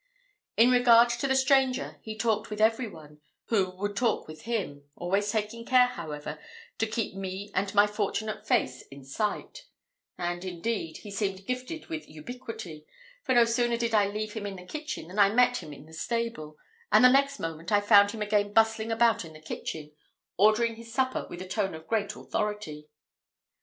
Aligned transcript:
In 0.57 0.71
regard 0.71 1.09
to 1.09 1.27
the 1.27 1.35
stranger, 1.35 1.99
he 2.01 2.17
talked 2.17 2.49
with 2.49 2.59
every 2.59 2.87
one 2.87 3.19
who 3.49 3.69
would 3.75 3.95
talk 3.95 4.27
with 4.27 4.41
him, 4.45 4.89
always 4.95 5.31
taking 5.31 5.63
care, 5.63 5.85
however, 5.89 6.39
to 6.79 6.87
keep 6.87 7.13
me 7.13 7.51
and 7.53 7.71
my 7.75 7.85
fortunate 7.85 8.47
face 8.47 8.81
in 8.87 9.05
sight; 9.05 9.67
and, 10.17 10.43
indeed, 10.43 10.97
he 10.97 11.11
seemed 11.11 11.45
gifted 11.45 11.85
with 11.85 12.09
ubiquity, 12.09 12.83
for 13.23 13.35
no 13.35 13.45
sooner 13.45 13.77
did 13.77 13.93
I 13.93 14.07
leave 14.07 14.33
him 14.33 14.47
in 14.47 14.55
the 14.55 14.65
kitchen 14.65 15.07
than 15.09 15.19
I 15.19 15.31
met 15.31 15.57
him 15.57 15.71
in 15.71 15.85
the 15.85 15.93
stable; 15.93 16.57
and 16.91 17.05
the 17.05 17.11
next 17.11 17.37
moment 17.37 17.71
I 17.71 17.79
found 17.79 18.09
him 18.09 18.23
again 18.23 18.53
bustling 18.53 18.91
about 18.91 19.23
in 19.23 19.33
the 19.33 19.39
kitchen, 19.39 19.91
ordering 20.35 20.77
his 20.77 20.91
supper 20.91 21.27
with 21.29 21.43
a 21.43 21.47
tone 21.47 21.75
of 21.75 21.85
great 21.85 22.15
authority. 22.15 22.89